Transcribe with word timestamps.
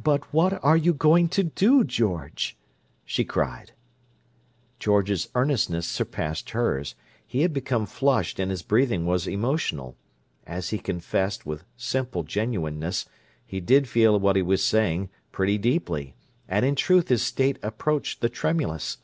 "But 0.00 0.32
what 0.32 0.62
are 0.62 0.76
you 0.76 0.94
going 0.94 1.28
to 1.30 1.42
do, 1.42 1.82
George?" 1.82 2.56
she 3.04 3.24
cried. 3.24 3.72
George's 4.78 5.28
earnestness 5.34 5.88
surpassed 5.88 6.50
hers; 6.50 6.94
he 7.26 7.40
had 7.40 7.52
become 7.52 7.84
flushed 7.84 8.38
and 8.38 8.48
his 8.52 8.62
breathing 8.62 9.06
was 9.06 9.26
emotional. 9.26 9.96
As 10.46 10.70
he 10.70 10.78
confessed, 10.78 11.44
with 11.44 11.64
simple 11.76 12.22
genuineness, 12.22 13.06
he 13.44 13.58
did 13.58 13.88
feel 13.88 14.20
what 14.20 14.36
he 14.36 14.42
was 14.42 14.62
saying 14.64 15.08
"pretty 15.32 15.58
deeply"; 15.58 16.14
and 16.46 16.64
in 16.64 16.76
truth 16.76 17.08
his 17.08 17.24
state 17.24 17.58
approached 17.60 18.20
the 18.20 18.28
tremulous. 18.28 18.98